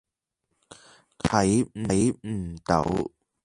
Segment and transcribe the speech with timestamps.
[1.19, 1.61] 睇
[2.17, 2.83] 唔到